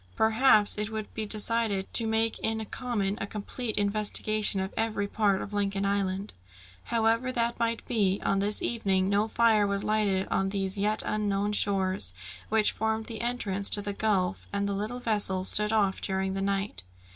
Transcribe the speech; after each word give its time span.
Perhaps 0.15 0.79
it 0.79 0.89
would 0.89 1.13
be 1.13 1.27
decided 1.27 1.93
to 1.93 2.07
make 2.07 2.39
in 2.39 2.65
common 2.65 3.19
a 3.21 3.27
complete 3.27 3.77
investigation 3.77 4.59
of 4.59 4.73
every 4.75 5.07
part 5.07 5.43
of 5.43 5.53
Lincoln 5.53 5.85
Island. 5.85 6.33
However 6.85 7.31
that 7.31 7.59
might 7.59 7.87
be, 7.87 8.19
on 8.25 8.39
this 8.39 8.63
evening 8.63 9.09
no 9.09 9.27
fire 9.27 9.67
was 9.67 9.83
lighted 9.83 10.27
on 10.29 10.49
these 10.49 10.75
yet 10.75 11.03
unknown 11.05 11.51
shores, 11.51 12.15
which 12.49 12.71
formed 12.71 13.05
the 13.05 13.21
entrance 13.21 13.69
to 13.69 13.81
the 13.83 13.93
gulf, 13.93 14.47
and 14.51 14.67
the 14.67 14.73
little 14.73 14.99
vessel 14.99 15.43
stood 15.45 15.71
off 15.71 16.01
during 16.01 16.33
the 16.33 16.41
night. 16.41 16.83